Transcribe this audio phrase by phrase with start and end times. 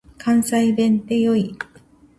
[0.17, 1.55] 関西弁って良い。